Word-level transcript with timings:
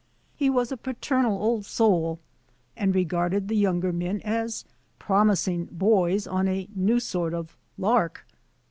He 0.35 0.49
was 0.49 0.71
a 0.71 0.77
paternal 0.77 1.39
old 1.39 1.63
soul 1.63 2.17
and 2.75 2.95
re 2.95 3.05
garded 3.05 3.47
the 3.49 3.55
younger 3.55 3.93
men 3.93 4.19
as 4.21 4.65
promising 4.97 5.65
boys 5.65 6.25
on 6.25 6.47
a 6.47 6.67
new 6.75 6.99
sort 6.99 7.35
of 7.35 7.55
lark. 7.77 8.25